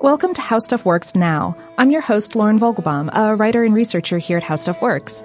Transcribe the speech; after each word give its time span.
Welcome 0.00 0.32
to 0.34 0.40
How 0.40 0.60
Stuff 0.60 0.84
Works 0.84 1.16
Now. 1.16 1.56
I'm 1.76 1.90
your 1.90 2.00
host, 2.00 2.36
Lauren 2.36 2.60
Vogelbaum, 2.60 3.10
a 3.12 3.34
writer 3.34 3.64
and 3.64 3.74
researcher 3.74 4.18
here 4.18 4.36
at 4.36 4.44
How 4.44 4.54
Stuff 4.54 4.80
Works. 4.80 5.24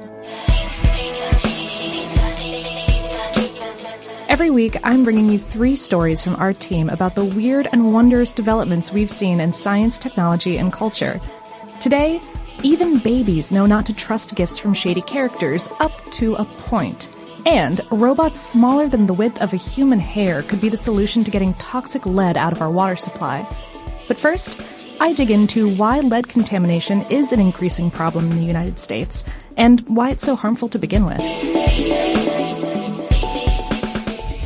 Every 4.27 4.49
week, 4.49 4.77
I'm 4.83 5.03
bringing 5.03 5.29
you 5.29 5.37
three 5.37 5.75
stories 5.75 6.23
from 6.23 6.35
our 6.37 6.53
team 6.53 6.89
about 6.89 7.13
the 7.13 7.23
weird 7.23 7.67
and 7.71 7.93
wondrous 7.93 8.33
developments 8.33 8.91
we've 8.91 9.11
seen 9.11 9.39
in 9.39 9.53
science, 9.53 9.99
technology, 9.99 10.57
and 10.57 10.73
culture. 10.73 11.21
Today, 11.79 12.19
even 12.63 12.97
babies 12.97 13.51
know 13.51 13.67
not 13.67 13.85
to 13.85 13.93
trust 13.93 14.33
gifts 14.33 14.57
from 14.57 14.73
shady 14.73 15.01
characters 15.01 15.69
up 15.79 15.91
to 16.13 16.33
a 16.33 16.45
point. 16.45 17.09
And 17.45 17.79
robots 17.91 18.39
smaller 18.39 18.87
than 18.87 19.05
the 19.05 19.13
width 19.13 19.39
of 19.39 19.53
a 19.53 19.57
human 19.57 19.99
hair 19.99 20.41
could 20.41 20.61
be 20.61 20.69
the 20.69 20.77
solution 20.77 21.23
to 21.25 21.31
getting 21.31 21.53
toxic 21.55 22.07
lead 22.07 22.37
out 22.37 22.53
of 22.53 22.61
our 22.63 22.71
water 22.71 22.95
supply. 22.95 23.45
But 24.07 24.19
first, 24.19 24.59
I 24.99 25.13
dig 25.13 25.31
into 25.31 25.73
why 25.75 25.99
lead 25.99 26.27
contamination 26.27 27.01
is 27.09 27.31
an 27.31 27.39
increasing 27.39 27.89
problem 27.89 28.31
in 28.31 28.37
the 28.37 28.45
United 28.45 28.79
States 28.79 29.23
and 29.57 29.81
why 29.81 30.11
it's 30.11 30.25
so 30.25 30.35
harmful 30.35 30.69
to 30.69 30.79
begin 30.79 31.05
with. 31.05 31.21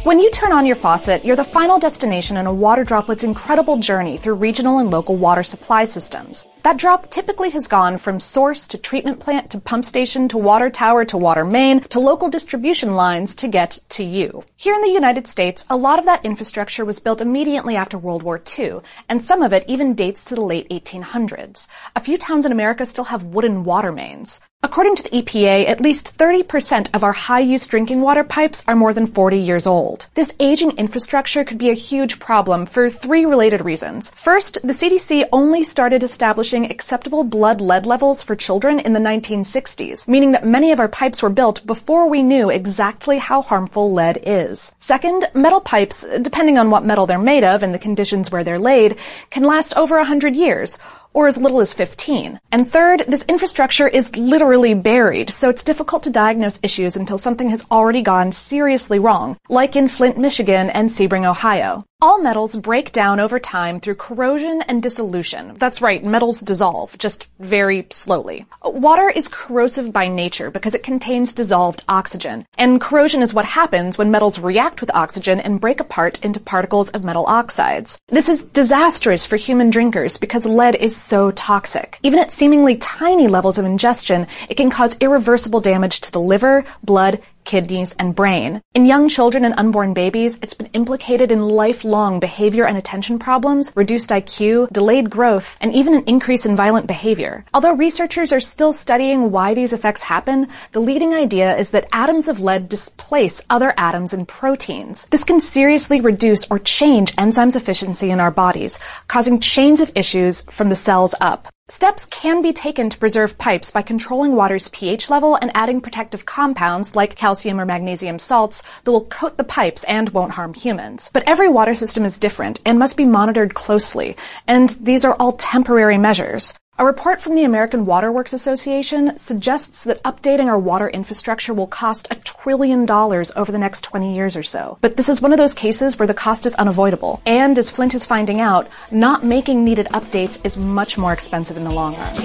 When 0.04 0.20
you 0.20 0.32
turn 0.32 0.54
on 0.54 0.66
your 0.66 0.78
faucet, 0.78 1.26
you're 1.26 1.36
the 1.36 1.44
final 1.44 1.80
destination 1.80 2.38
in 2.38 2.48
a 2.48 2.54
water 2.54 2.86
droplet's 2.86 3.26
incredible 3.26 3.78
journey 3.78 4.18
through 4.18 4.36
regional 4.36 4.80
and 4.80 4.90
local 4.90 5.18
water 5.18 5.44
supply 5.44 5.84
systems. 5.84 6.48
That 6.68 6.76
drop 6.76 7.10
typically 7.10 7.50
has 7.52 7.70
gone 7.70 7.98
from 7.98 8.20
source 8.20 8.68
to 8.68 8.78
treatment 8.78 9.22
plant 9.22 9.50
to 9.52 9.58
pump 9.58 9.86
station 9.86 10.28
to 10.28 10.38
water 10.38 10.70
tower 10.70 11.06
to 11.06 11.18
water 11.18 11.46
main 11.46 11.80
to 11.96 12.02
local 12.02 12.28
distribution 12.28 12.94
lines 12.94 13.36
to 13.36 13.48
get 13.48 13.80
to 13.88 14.04
you. 14.04 14.44
Here 14.58 14.76
in 14.76 14.82
the 14.82 14.90
United 14.90 15.28
States, 15.28 15.66
a 15.70 15.78
lot 15.78 15.98
of 15.98 16.04
that 16.04 16.26
infrastructure 16.26 16.84
was 16.84 17.00
built 17.00 17.22
immediately 17.22 17.78
after 17.78 17.98
World 17.98 18.22
War 18.22 18.42
II, 18.60 18.82
and 19.08 19.24
some 19.24 19.44
of 19.44 19.54
it 19.54 19.64
even 19.70 19.96
dates 19.96 20.26
to 20.26 20.36
the 20.36 20.42
late 20.42 20.68
1800s. 20.68 21.70
A 21.96 22.02
few 22.02 22.18
towns 22.18 22.46
in 22.46 22.52
America 22.52 22.86
still 22.86 23.06
have 23.06 23.24
wooden 23.24 23.64
water 23.64 23.94
mains. 23.94 24.42
According 24.64 24.96
to 24.96 25.04
the 25.04 25.22
EPA, 25.22 25.70
at 25.70 25.82
least 25.82 26.18
30% 26.18 26.90
of 26.96 27.04
our 27.04 27.14
high-use 27.14 27.68
drinking 27.68 28.02
water 28.02 28.24
pipes 28.24 28.64
are 28.68 28.76
more 28.76 28.92
than 28.92 29.06
40 29.06 29.38
years 29.38 29.68
old. 29.68 30.08
This 30.16 30.34
aging 30.40 30.72
infrastructure 30.72 31.44
could 31.44 31.60
be 31.60 31.70
a 31.70 31.76
huge 31.76 32.20
problem 32.20 32.66
for 32.66 32.90
three 32.90 33.24
related 33.24 33.64
reasons. 33.64 34.12
First, 34.16 34.58
the 34.64 34.74
CDC 34.74 35.30
only 35.32 35.64
started 35.64 36.02
establishing 36.02 36.57
acceptable 36.66 37.24
blood 37.24 37.62
lead 37.62 37.86
levels 37.86 38.24
for 38.24 38.36
children 38.36 38.80
in 38.80 38.94
the 38.94 39.00
1960s, 39.00 40.08
meaning 40.08 40.32
that 40.32 40.46
many 40.46 40.72
of 40.72 40.80
our 40.80 40.88
pipes 40.88 41.22
were 41.22 41.30
built 41.30 41.66
before 41.66 42.10
we 42.10 42.24
knew 42.24 42.50
exactly 42.50 43.18
how 43.18 43.42
harmful 43.42 43.94
lead 43.94 44.20
is. 44.24 44.74
Second, 44.80 45.26
metal 45.34 45.62
pipes, 45.62 46.06
depending 46.22 46.58
on 46.58 46.70
what 46.70 46.86
metal 46.86 47.06
they're 47.06 47.20
made 47.20 47.44
of 47.44 47.64
and 47.64 47.74
the 47.74 47.80
conditions 47.80 48.32
where 48.32 48.44
they're 48.44 48.60
laid, 48.60 48.98
can 49.30 49.44
last 49.44 49.78
over 49.78 49.98
100 49.98 50.36
years, 50.36 50.78
or 51.18 51.26
as 51.26 51.38
little 51.38 51.60
as 51.60 51.74
15. 51.74 52.40
And 52.52 52.72
third, 52.72 53.04
this 53.08 53.26
infrastructure 53.28 53.88
is 53.88 54.16
literally 54.16 54.76
buried, 54.76 55.32
so 55.32 55.50
it's 55.50 55.64
difficult 55.64 56.04
to 56.04 56.12
diagnose 56.12 56.60
issues 56.62 56.96
until 56.96 57.18
something 57.18 57.50
has 57.50 57.66
already 57.72 58.04
gone 58.04 58.32
seriously 58.32 59.00
wrong, 59.00 59.36
like 59.50 59.76
in 59.76 59.88
Flint, 59.88 60.20
Michigan 60.20 60.70
and 60.70 60.90
Sebring, 60.90 61.28
Ohio. 61.28 61.84
All 62.00 62.22
metals 62.22 62.56
break 62.56 62.92
down 62.92 63.20
over 63.20 63.40
time 63.40 63.80
through 63.80 63.96
corrosion 63.96 64.62
and 64.68 64.84
dissolution. 64.84 65.56
That's 65.58 65.82
right, 65.82 66.04
metals 66.04 66.42
dissolve, 66.42 66.96
just 67.00 67.28
very 67.40 67.88
slowly. 67.90 68.46
Water 68.64 69.10
is 69.10 69.28
corrosive 69.28 69.92
by 69.92 70.08
nature 70.08 70.52
because 70.52 70.76
it 70.76 70.84
contains 70.84 71.34
dissolved 71.34 71.84
oxygen, 71.90 72.46
and 72.56 72.80
corrosion 72.80 73.24
is 73.24 73.34
what 73.34 73.46
happens 73.46 73.98
when 73.98 74.12
metals 74.12 74.38
react 74.38 74.80
with 74.80 74.94
oxygen 74.94 75.40
and 75.40 75.60
break 75.60 75.80
apart 75.80 76.24
into 76.24 76.40
particles 76.40 76.92
of 76.92 77.04
metal 77.04 77.26
oxides. 77.26 77.98
This 78.10 78.30
is 78.30 78.46
disastrous 78.46 79.26
for 79.26 79.38
human 79.38 79.72
drinkers 79.72 80.18
because 80.18 80.46
lead 80.46 80.76
is 80.76 80.96
so 80.96 81.32
toxic. 81.32 81.98
Even 82.04 82.20
at 82.20 82.32
seemingly 82.32 82.76
tiny 82.76 83.28
levels 83.28 83.58
of 83.58 83.66
ingestion, 83.66 84.28
it 84.50 84.56
can 84.56 84.70
cause 84.70 84.98
irreversible 85.00 85.62
damage 85.62 86.02
to 86.02 86.12
the 86.12 86.22
liver, 86.22 86.64
blood, 86.84 87.24
kidneys, 87.48 87.96
and 87.98 88.14
brain. 88.14 88.62
In 88.76 88.86
young 88.86 89.10
children 89.10 89.44
and 89.44 89.56
unborn 89.58 89.96
babies, 89.96 90.38
it's 90.44 90.54
been 90.54 90.70
implicated 90.74 91.32
in 91.32 91.48
lifelong 91.48 92.20
behavior 92.20 92.66
and 92.66 92.78
attention 92.78 93.18
problems, 93.18 93.72
reduced 93.74 94.12
IQ, 94.12 94.70
delayed 94.72 95.10
growth, 95.10 95.58
and 95.62 95.74
even 95.74 95.96
an 95.96 96.04
increase 96.06 96.46
in 96.46 96.56
violent 96.56 96.86
behavior. 96.86 97.46
Although 97.54 97.74
researchers 97.74 98.32
are 98.32 98.40
still 98.42 98.74
studying 98.74 99.32
why 99.32 99.54
these 99.56 99.74
effects 99.74 100.04
happen, 100.04 100.50
the 100.74 100.82
leading 100.82 101.14
idea 101.14 101.58
is 101.58 101.72
that 101.72 101.88
atoms 101.92 102.28
of 102.28 102.42
lead 102.42 102.70
displace 102.70 103.42
other 103.50 103.74
atoms 103.78 104.14
in 104.14 104.26
proteins. 104.26 105.08
This 105.10 105.24
can 105.24 105.40
seriously 105.40 106.02
reduce 106.02 106.46
or 106.52 106.60
change 106.60 107.16
enzymes 107.16 107.56
efficiency 107.56 108.12
in 108.12 108.20
our 108.20 108.32
bodies, 108.32 108.80
causing 109.08 109.40
chains 109.40 109.80
of 109.80 109.92
issues 109.96 110.42
from 110.52 110.68
the 110.68 110.76
cells 110.76 111.16
up. 111.22 111.48
Steps 111.70 112.06
can 112.06 112.42
be 112.42 112.54
taken 112.54 112.90
to 112.90 112.98
preserve 112.98 113.38
pipes 113.38 113.72
by 113.72 113.82
controlling 113.82 114.38
water's 114.38 114.70
pH 114.70 115.10
level 115.10 115.36
and 115.36 115.52
adding 115.54 115.82
protective 115.82 116.26
compounds 116.26 116.96
like 116.96 117.18
calcium 117.18 117.60
or 117.60 117.66
magnesium 117.66 118.20
salts 118.20 118.64
that 118.86 118.92
will 118.94 119.04
coat 119.04 119.36
the 119.36 119.44
pipes 119.44 119.84
and 119.84 120.08
won't 120.12 120.32
harm 120.32 120.54
humans. 120.54 121.10
But 121.12 121.26
every 121.28 121.50
water 121.50 121.76
system 121.76 122.06
is 122.06 122.18
different 122.18 122.62
and 122.66 122.80
must 122.80 122.96
be 122.96 123.04
monitored 123.04 123.54
closely, 123.54 124.16
and 124.48 124.70
these 124.80 125.04
are 125.04 125.16
all 125.16 125.34
temporary 125.34 125.98
measures. 125.98 126.54
A 126.80 126.86
report 126.86 127.20
from 127.22 127.34
the 127.34 127.44
American 127.44 127.88
Waterworks 127.88 128.34
Association 128.34 129.18
suggests 129.18 129.86
that 129.86 130.04
updating 130.04 130.46
our 130.46 130.60
water 130.60 130.88
infrastructure 130.88 131.52
will 131.52 131.66
cost 131.66 132.08
a 132.12 132.16
trillion 132.18 132.86
dollars 132.86 133.32
over 133.36 133.52
the 133.52 133.58
next 133.58 133.82
20 133.82 134.14
years 134.14 134.38
or 134.38 134.44
so. 134.44 134.78
But 134.82 134.96
this 134.96 135.10
is 135.10 135.20
one 135.20 135.32
of 135.32 135.40
those 135.40 135.56
cases 135.56 135.98
where 135.98 136.06
the 136.06 136.14
cost 136.14 136.46
is 136.46 136.54
unavoidable. 136.54 137.20
And 137.26 137.58
as 137.58 137.72
Flint 137.72 137.96
is 137.96 138.06
finding 138.06 138.42
out, 138.42 138.68
not 138.92 139.26
making 139.26 139.64
needed 139.64 139.88
updates 139.88 140.40
is 140.44 140.56
much 140.56 141.00
more 141.00 141.14
expensive 141.14 141.58
in 141.58 141.64
the 141.64 141.72
long 141.72 141.96
run. 141.96 142.16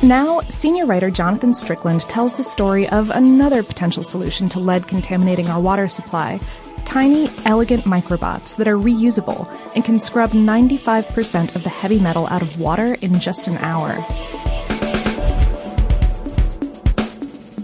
Now, 0.00 0.42
senior 0.42 0.86
writer 0.86 1.10
Jonathan 1.10 1.54
Strickland 1.54 2.02
tells 2.02 2.34
the 2.34 2.44
story 2.44 2.88
of 2.90 3.10
another 3.10 3.64
potential 3.64 4.04
solution 4.04 4.48
to 4.50 4.60
lead 4.60 4.86
contaminating 4.86 5.48
our 5.48 5.60
water 5.60 5.88
supply 5.88 6.38
tiny, 6.94 7.28
elegant 7.44 7.82
microbots 7.82 8.54
that 8.54 8.68
are 8.68 8.76
reusable 8.76 9.48
and 9.74 9.84
can 9.84 9.98
scrub 9.98 10.30
95% 10.30 11.56
of 11.56 11.64
the 11.64 11.68
heavy 11.68 11.98
metal 11.98 12.28
out 12.28 12.40
of 12.40 12.60
water 12.60 12.94
in 13.00 13.18
just 13.18 13.48
an 13.48 13.56
hour. 13.56 13.94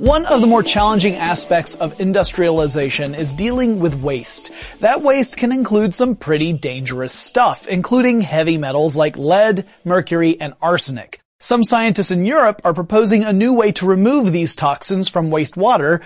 One 0.00 0.26
of 0.26 0.40
the 0.40 0.48
more 0.48 0.64
challenging 0.64 1.14
aspects 1.14 1.76
of 1.76 2.00
industrialization 2.00 3.14
is 3.14 3.32
dealing 3.32 3.78
with 3.78 4.02
waste. 4.02 4.50
That 4.80 5.00
waste 5.00 5.36
can 5.36 5.52
include 5.52 5.94
some 5.94 6.16
pretty 6.16 6.52
dangerous 6.52 7.12
stuff, 7.12 7.68
including 7.68 8.22
heavy 8.22 8.58
metals 8.58 8.96
like 8.96 9.16
lead, 9.16 9.64
mercury, 9.84 10.40
and 10.40 10.54
arsenic. 10.60 11.20
Some 11.38 11.62
scientists 11.62 12.10
in 12.10 12.24
Europe 12.24 12.62
are 12.64 12.74
proposing 12.74 13.22
a 13.22 13.32
new 13.32 13.52
way 13.52 13.70
to 13.72 13.86
remove 13.86 14.32
these 14.32 14.56
toxins 14.56 15.08
from 15.08 15.30
wastewater, 15.30 16.02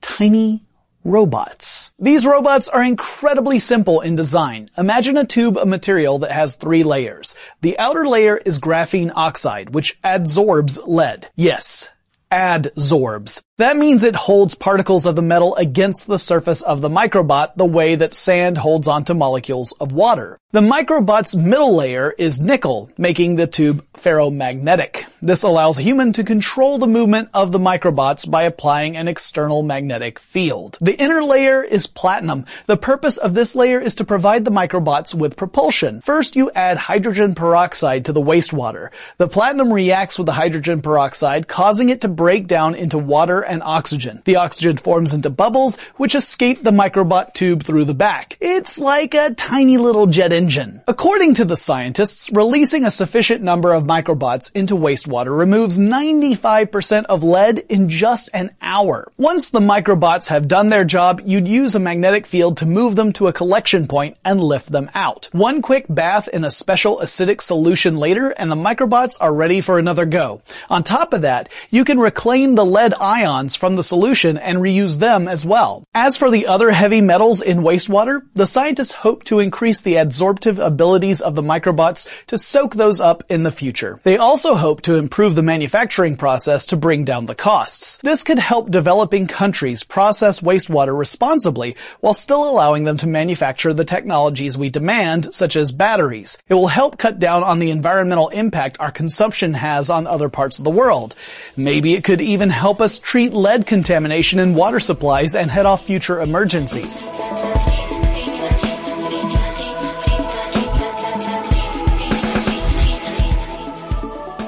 tiny 0.00 0.62
robots. 1.04 1.92
These 1.98 2.26
robots 2.26 2.68
are 2.68 2.82
incredibly 2.82 3.58
simple 3.58 4.00
in 4.00 4.16
design. 4.16 4.68
Imagine 4.76 5.16
a 5.16 5.24
tube 5.24 5.56
of 5.56 5.68
material 5.68 6.18
that 6.20 6.30
has 6.32 6.56
three 6.56 6.84
layers. 6.84 7.36
The 7.60 7.78
outer 7.78 8.06
layer 8.06 8.36
is 8.36 8.60
graphene 8.60 9.12
oxide, 9.14 9.74
which 9.74 10.00
adsorbs 10.02 10.80
lead. 10.86 11.28
Yes, 11.36 11.90
adsorbs. 12.30 13.42
That 13.58 13.76
means 13.76 14.04
it 14.04 14.16
holds 14.16 14.54
particles 14.54 15.06
of 15.06 15.16
the 15.16 15.22
metal 15.22 15.54
against 15.56 16.06
the 16.06 16.18
surface 16.18 16.62
of 16.62 16.80
the 16.80 16.88
microbot 16.88 17.56
the 17.56 17.66
way 17.66 17.94
that 17.94 18.14
sand 18.14 18.58
holds 18.58 18.88
onto 18.88 19.14
molecules 19.14 19.72
of 19.80 19.92
water. 19.92 20.38
The 20.52 20.60
microbot's 20.60 21.34
middle 21.34 21.76
layer 21.76 22.10
is 22.18 22.42
nickel, 22.42 22.90
making 22.98 23.36
the 23.36 23.46
tube 23.46 23.86
ferromagnetic. 23.94 25.06
This 25.22 25.44
allows 25.44 25.78
a 25.78 25.82
human 25.82 26.12
to 26.12 26.24
control 26.24 26.76
the 26.76 26.86
movement 26.86 27.30
of 27.32 27.52
the 27.52 27.58
microbots 27.58 28.30
by 28.30 28.42
applying 28.42 28.94
an 28.94 29.08
external 29.08 29.62
magnetic 29.62 30.18
field. 30.18 30.76
The 30.82 31.00
inner 31.00 31.22
layer 31.22 31.62
is 31.62 31.86
platinum. 31.86 32.44
The 32.66 32.76
purpose 32.76 33.16
of 33.16 33.32
this 33.32 33.56
layer 33.56 33.80
is 33.80 33.94
to 33.94 34.04
provide 34.04 34.44
the 34.44 34.50
microbots 34.50 35.14
with 35.14 35.38
propulsion. 35.38 36.02
First, 36.02 36.36
you 36.36 36.50
add 36.54 36.76
hydrogen 36.76 37.34
peroxide 37.34 38.04
to 38.04 38.12
the 38.12 38.20
wastewater. 38.20 38.90
The 39.16 39.28
platinum 39.28 39.72
reacts 39.72 40.18
with 40.18 40.26
the 40.26 40.32
hydrogen 40.32 40.82
peroxide, 40.82 41.48
causing 41.48 41.88
it 41.88 42.02
to 42.02 42.08
break 42.08 42.46
down 42.46 42.74
into 42.74 42.98
water 42.98 43.40
and 43.40 43.62
oxygen. 43.62 44.20
The 44.26 44.36
oxygen 44.36 44.76
forms 44.76 45.14
into 45.14 45.30
bubbles, 45.30 45.78
which 45.96 46.14
escape 46.14 46.60
the 46.60 46.72
microbot 46.72 47.32
tube 47.32 47.62
through 47.62 47.86
the 47.86 47.94
back. 47.94 48.36
It's 48.38 48.78
like 48.78 49.14
a 49.14 49.32
tiny 49.32 49.78
little 49.78 50.08
jet 50.08 50.30
engine. 50.30 50.41
According 50.86 51.34
to 51.34 51.44
the 51.44 51.56
scientists, 51.56 52.30
releasing 52.32 52.84
a 52.84 52.90
sufficient 52.90 53.42
number 53.42 53.72
of 53.72 53.84
microbots 53.84 54.50
into 54.54 54.74
wastewater 54.74 55.36
removes 55.36 55.78
95% 55.78 57.04
of 57.04 57.22
lead 57.22 57.60
in 57.68 57.88
just 57.88 58.30
an 58.32 58.50
hour. 58.60 59.10
Once 59.16 59.50
the 59.50 59.60
microbots 59.60 60.28
have 60.28 60.48
done 60.48 60.68
their 60.68 60.84
job, 60.84 61.20
you'd 61.24 61.48
use 61.48 61.74
a 61.74 61.80
magnetic 61.80 62.26
field 62.26 62.56
to 62.58 62.66
move 62.66 62.96
them 62.96 63.12
to 63.12 63.26
a 63.26 63.32
collection 63.32 63.86
point 63.86 64.16
and 64.24 64.40
lift 64.40 64.70
them 64.70 64.90
out. 64.94 65.28
One 65.32 65.62
quick 65.62 65.86
bath 65.88 66.28
in 66.28 66.44
a 66.44 66.50
special 66.50 66.98
acidic 66.98 67.40
solution 67.40 67.96
later 67.96 68.30
and 68.30 68.50
the 68.50 68.56
microbots 68.56 69.16
are 69.20 69.34
ready 69.34 69.60
for 69.60 69.78
another 69.78 70.06
go. 70.06 70.42
On 70.68 70.82
top 70.82 71.12
of 71.12 71.22
that, 71.22 71.48
you 71.70 71.84
can 71.84 71.98
reclaim 71.98 72.54
the 72.54 72.64
lead 72.64 72.94
ions 72.94 73.56
from 73.56 73.74
the 73.74 73.82
solution 73.82 74.38
and 74.38 74.58
reuse 74.58 74.98
them 74.98 75.28
as 75.28 75.44
well. 75.44 75.84
As 75.94 76.16
for 76.16 76.30
the 76.30 76.46
other 76.46 76.70
heavy 76.70 77.00
metals 77.00 77.42
in 77.42 77.58
wastewater, 77.58 78.22
the 78.34 78.46
scientists 78.46 78.92
hope 78.92 79.24
to 79.24 79.40
increase 79.40 79.82
the 79.82 79.98
adsorptive 80.32 80.64
abilities 80.64 81.20
of 81.20 81.34
the 81.34 81.42
microbots 81.42 82.08
to 82.26 82.38
soak 82.38 82.74
those 82.74 83.00
up 83.00 83.22
in 83.28 83.42
the 83.42 83.52
future. 83.52 84.00
They 84.02 84.16
also 84.16 84.54
hope 84.54 84.82
to 84.82 84.96
improve 84.96 85.34
the 85.34 85.42
manufacturing 85.42 86.16
process 86.16 86.66
to 86.66 86.76
bring 86.76 87.04
down 87.04 87.26
the 87.26 87.34
costs. 87.34 87.98
This 87.98 88.22
could 88.22 88.38
help 88.38 88.70
developing 88.70 89.26
countries 89.26 89.84
process 89.84 90.40
wastewater 90.40 90.96
responsibly 90.96 91.76
while 92.00 92.14
still 92.14 92.48
allowing 92.48 92.84
them 92.84 92.96
to 92.98 93.06
manufacture 93.06 93.72
the 93.72 93.84
technologies 93.84 94.58
we 94.58 94.70
demand, 94.70 95.34
such 95.34 95.56
as 95.56 95.72
batteries. 95.72 96.38
It 96.48 96.54
will 96.54 96.68
help 96.68 96.98
cut 96.98 97.18
down 97.18 97.42
on 97.42 97.58
the 97.58 97.70
environmental 97.70 98.28
impact 98.30 98.78
our 98.80 98.90
consumption 98.90 99.54
has 99.54 99.90
on 99.90 100.06
other 100.06 100.28
parts 100.28 100.58
of 100.58 100.64
the 100.64 100.70
world. 100.70 101.14
Maybe 101.56 101.94
it 101.94 102.04
could 102.04 102.20
even 102.20 102.50
help 102.50 102.80
us 102.80 102.98
treat 102.98 103.32
lead 103.32 103.66
contamination 103.66 104.38
in 104.38 104.54
water 104.54 104.80
supplies 104.80 105.34
and 105.34 105.50
head 105.50 105.66
off 105.66 105.86
future 105.86 106.20
emergencies. 106.20 107.02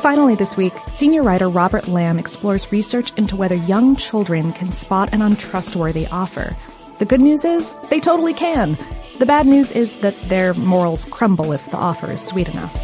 Finally, 0.04 0.34
this 0.34 0.54
week, 0.54 0.74
senior 0.90 1.22
writer 1.22 1.48
Robert 1.48 1.88
Lamb 1.88 2.18
explores 2.18 2.70
research 2.70 3.10
into 3.16 3.36
whether 3.36 3.54
young 3.54 3.96
children 3.96 4.52
can 4.52 4.70
spot 4.70 5.08
an 5.14 5.22
untrustworthy 5.22 6.06
offer. 6.08 6.54
The 6.98 7.06
good 7.06 7.22
news 7.22 7.42
is, 7.42 7.74
they 7.88 8.00
totally 8.00 8.34
can. 8.34 8.76
The 9.18 9.24
bad 9.24 9.46
news 9.46 9.72
is 9.72 9.96
that 10.00 10.14
their 10.28 10.52
morals 10.52 11.06
crumble 11.06 11.52
if 11.52 11.70
the 11.70 11.78
offer 11.78 12.12
is 12.12 12.20
sweet 12.20 12.50
enough. 12.50 12.74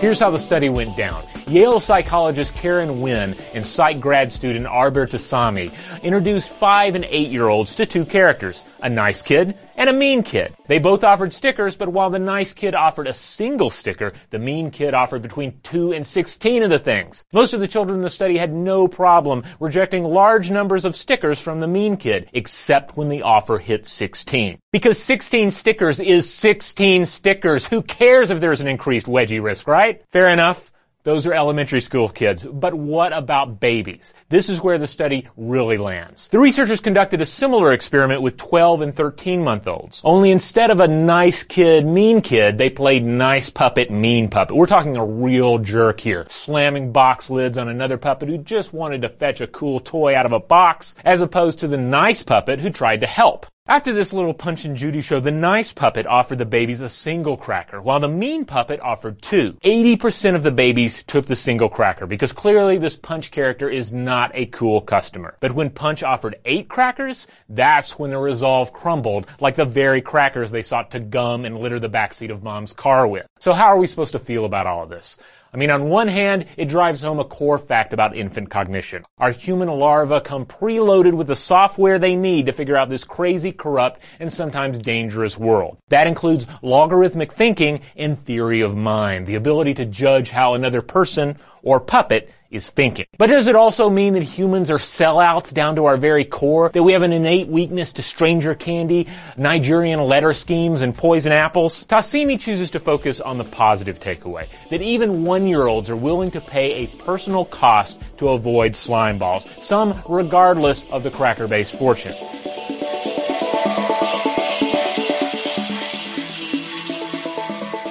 Here's 0.00 0.18
how 0.18 0.30
the 0.30 0.38
study 0.38 0.70
went 0.70 0.96
down. 0.96 1.22
Yale 1.54 1.78
psychologist 1.78 2.52
Karen 2.56 3.00
Wynn 3.00 3.36
and 3.54 3.64
psych 3.64 4.00
grad 4.00 4.32
student 4.32 4.66
Arber 4.66 5.06
Tasimi 5.06 5.72
introduced 6.02 6.50
five 6.50 6.96
and 6.96 7.04
eight 7.04 7.30
year 7.30 7.46
olds 7.46 7.76
to 7.76 7.86
two 7.86 8.04
characters, 8.04 8.64
a 8.82 8.90
nice 8.90 9.22
kid 9.22 9.56
and 9.76 9.88
a 9.88 9.92
mean 9.92 10.24
kid. 10.24 10.52
They 10.66 10.80
both 10.80 11.04
offered 11.04 11.32
stickers, 11.32 11.76
but 11.76 11.90
while 11.90 12.10
the 12.10 12.18
nice 12.18 12.52
kid 12.54 12.74
offered 12.74 13.06
a 13.06 13.14
single 13.14 13.70
sticker, 13.70 14.12
the 14.30 14.38
mean 14.40 14.72
kid 14.72 14.94
offered 14.94 15.22
between 15.22 15.60
two 15.62 15.92
and 15.92 16.04
16 16.04 16.64
of 16.64 16.70
the 16.70 16.78
things. 16.80 17.24
Most 17.32 17.54
of 17.54 17.60
the 17.60 17.68
children 17.68 17.98
in 17.98 18.02
the 18.02 18.10
study 18.10 18.36
had 18.36 18.52
no 18.52 18.88
problem 18.88 19.44
rejecting 19.60 20.02
large 20.02 20.50
numbers 20.50 20.84
of 20.84 20.96
stickers 20.96 21.38
from 21.38 21.60
the 21.60 21.68
mean 21.68 21.96
kid, 21.96 22.28
except 22.32 22.96
when 22.96 23.10
the 23.10 23.22
offer 23.22 23.58
hit 23.58 23.86
16. 23.86 24.58
Because 24.72 25.00
16 25.00 25.52
stickers 25.52 26.00
is 26.00 26.34
16 26.34 27.06
stickers. 27.06 27.64
Who 27.64 27.80
cares 27.80 28.32
if 28.32 28.40
there's 28.40 28.60
an 28.60 28.66
increased 28.66 29.06
wedgie 29.06 29.40
risk, 29.40 29.68
right? 29.68 30.02
Fair 30.10 30.26
enough. 30.26 30.72
Those 31.04 31.26
are 31.26 31.34
elementary 31.34 31.82
school 31.82 32.08
kids. 32.08 32.46
But 32.46 32.72
what 32.72 33.12
about 33.12 33.60
babies? 33.60 34.14
This 34.30 34.48
is 34.48 34.62
where 34.62 34.78
the 34.78 34.86
study 34.86 35.28
really 35.36 35.76
lands. 35.76 36.28
The 36.28 36.38
researchers 36.38 36.80
conducted 36.80 37.20
a 37.20 37.26
similar 37.26 37.74
experiment 37.74 38.22
with 38.22 38.38
12 38.38 38.80
and 38.80 38.94
13 38.96 39.44
month 39.44 39.68
olds. 39.68 40.00
Only 40.02 40.30
instead 40.30 40.70
of 40.70 40.80
a 40.80 40.88
nice 40.88 41.42
kid, 41.42 41.84
mean 41.84 42.22
kid, 42.22 42.56
they 42.56 42.70
played 42.70 43.04
nice 43.04 43.50
puppet, 43.50 43.90
mean 43.90 44.30
puppet. 44.30 44.56
We're 44.56 44.64
talking 44.64 44.96
a 44.96 45.04
real 45.04 45.58
jerk 45.58 46.00
here. 46.00 46.24
Slamming 46.30 46.90
box 46.90 47.28
lids 47.28 47.58
on 47.58 47.68
another 47.68 47.98
puppet 47.98 48.30
who 48.30 48.38
just 48.38 48.72
wanted 48.72 49.02
to 49.02 49.10
fetch 49.10 49.42
a 49.42 49.46
cool 49.46 49.80
toy 49.80 50.16
out 50.16 50.24
of 50.24 50.32
a 50.32 50.40
box, 50.40 50.94
as 51.04 51.20
opposed 51.20 51.58
to 51.58 51.68
the 51.68 51.76
nice 51.76 52.22
puppet 52.22 52.60
who 52.60 52.70
tried 52.70 53.02
to 53.02 53.06
help. 53.06 53.44
After 53.66 53.94
this 53.94 54.12
little 54.12 54.34
Punch 54.34 54.66
and 54.66 54.76
Judy 54.76 55.00
show, 55.00 55.20
the 55.20 55.30
nice 55.30 55.72
puppet 55.72 56.06
offered 56.06 56.36
the 56.36 56.44
babies 56.44 56.82
a 56.82 56.88
single 56.90 57.38
cracker, 57.38 57.80
while 57.80 57.98
the 57.98 58.06
mean 58.06 58.44
puppet 58.44 58.78
offered 58.80 59.22
two. 59.22 59.54
80% 59.64 60.34
of 60.34 60.42
the 60.42 60.50
babies 60.50 61.02
took 61.04 61.24
the 61.24 61.34
single 61.34 61.70
cracker, 61.70 62.06
because 62.06 62.30
clearly 62.30 62.76
this 62.76 62.96
Punch 62.96 63.30
character 63.30 63.70
is 63.70 63.90
not 63.90 64.30
a 64.34 64.44
cool 64.44 64.82
customer. 64.82 65.38
But 65.40 65.52
when 65.52 65.70
Punch 65.70 66.02
offered 66.02 66.36
eight 66.44 66.68
crackers, 66.68 67.26
that's 67.48 67.98
when 67.98 68.10
the 68.10 68.18
resolve 68.18 68.74
crumbled, 68.74 69.28
like 69.40 69.56
the 69.56 69.64
very 69.64 70.02
crackers 70.02 70.50
they 70.50 70.60
sought 70.60 70.90
to 70.90 71.00
gum 71.00 71.46
and 71.46 71.58
litter 71.58 71.80
the 71.80 71.88
backseat 71.88 72.30
of 72.30 72.42
mom's 72.42 72.74
car 72.74 73.06
with. 73.06 73.26
So 73.38 73.54
how 73.54 73.68
are 73.68 73.78
we 73.78 73.86
supposed 73.86 74.12
to 74.12 74.18
feel 74.18 74.44
about 74.44 74.66
all 74.66 74.82
of 74.82 74.90
this? 74.90 75.16
I 75.54 75.56
mean, 75.56 75.70
on 75.70 75.84
one 75.84 76.08
hand, 76.08 76.46
it 76.56 76.68
drives 76.68 77.02
home 77.02 77.20
a 77.20 77.24
core 77.24 77.58
fact 77.58 77.92
about 77.92 78.16
infant 78.16 78.50
cognition. 78.50 79.04
Our 79.18 79.30
human 79.30 79.68
larvae 79.68 80.18
come 80.18 80.46
preloaded 80.46 81.14
with 81.14 81.28
the 81.28 81.36
software 81.36 81.96
they 81.96 82.16
need 82.16 82.46
to 82.46 82.52
figure 82.52 82.76
out 82.76 82.88
this 82.88 83.04
crazy, 83.04 83.52
corrupt, 83.52 84.00
and 84.18 84.32
sometimes 84.32 84.78
dangerous 84.78 85.38
world. 85.38 85.78
That 85.90 86.08
includes 86.08 86.48
logarithmic 86.62 87.32
thinking 87.32 87.82
and 87.94 88.18
theory 88.18 88.62
of 88.62 88.74
mind, 88.74 89.28
the 89.28 89.36
ability 89.36 89.74
to 89.74 89.84
judge 89.84 90.30
how 90.30 90.54
another 90.54 90.82
person 90.82 91.36
or 91.62 91.78
puppet 91.78 92.32
is 92.54 92.70
thinking. 92.70 93.06
But 93.18 93.26
does 93.26 93.46
it 93.46 93.56
also 93.56 93.90
mean 93.90 94.14
that 94.14 94.22
humans 94.22 94.70
are 94.70 94.78
sellouts 94.78 95.52
down 95.52 95.76
to 95.76 95.86
our 95.86 95.96
very 95.96 96.24
core? 96.24 96.70
That 96.70 96.82
we 96.82 96.92
have 96.92 97.02
an 97.02 97.12
innate 97.12 97.48
weakness 97.48 97.92
to 97.94 98.02
stranger 98.02 98.54
candy, 98.54 99.08
Nigerian 99.36 100.00
letter 100.00 100.32
schemes, 100.32 100.80
and 100.80 100.96
poison 100.96 101.32
apples? 101.32 101.84
Tasimi 101.86 102.38
chooses 102.38 102.70
to 102.70 102.80
focus 102.80 103.20
on 103.20 103.38
the 103.38 103.44
positive 103.44 103.98
takeaway. 103.98 104.46
That 104.70 104.82
even 104.82 105.24
one-year-olds 105.24 105.90
are 105.90 105.96
willing 105.96 106.30
to 106.30 106.40
pay 106.40 106.84
a 106.84 106.86
personal 107.04 107.44
cost 107.44 108.00
to 108.18 108.30
avoid 108.30 108.76
slime 108.76 109.18
balls. 109.18 109.48
Some 109.60 110.00
regardless 110.08 110.84
of 110.92 111.02
the 111.02 111.10
cracker-based 111.10 111.76
fortune. 111.76 112.14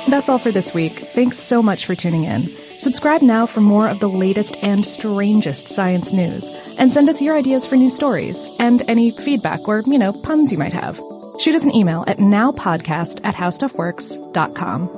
That's 0.07 0.29
all 0.29 0.37
for 0.37 0.51
this 0.51 0.75
week. 0.75 0.99
Thanks 0.99 1.39
so 1.39 1.63
much 1.63 1.87
for 1.87 1.95
tuning 1.95 2.25
in. 2.25 2.55
Subscribe 2.83 3.21
now 3.21 3.45
for 3.45 3.61
more 3.61 3.87
of 3.87 4.01
the 4.01 4.09
latest 4.09 4.57
and 4.61 4.85
strangest 4.85 5.69
science 5.69 6.11
news, 6.11 6.43
and 6.77 6.91
send 6.91 7.07
us 7.07 7.21
your 7.21 7.33
ideas 7.37 7.65
for 7.65 7.77
new 7.77 7.89
stories 7.89 8.45
and 8.59 8.81
any 8.89 9.11
feedback 9.11 9.65
or, 9.69 9.83
you 9.85 9.97
know, 9.97 10.11
puns 10.11 10.51
you 10.51 10.57
might 10.57 10.73
have. 10.73 10.99
Shoot 11.39 11.55
us 11.55 11.63
an 11.63 11.73
email 11.73 12.03
at 12.07 12.17
nowpodcast 12.17 13.21
at 13.23 13.35
howstuffworks.com. 13.35 14.89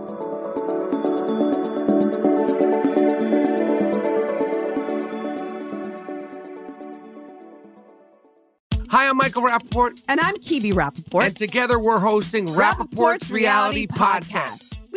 Hi, 8.90 9.08
I'm 9.08 9.18
Michael 9.18 9.44
Rapaport. 9.44 10.02
And 10.08 10.20
I'm 10.20 10.38
Kibi 10.38 10.74
Rapaport. 10.74 11.26
And 11.28 11.38
together 11.38 11.78
we're 11.78 12.00
hosting 12.00 12.48
Rapaport's, 12.48 13.30
Reality 13.30 13.86
Podcast. 13.86 14.72
We 14.72 14.75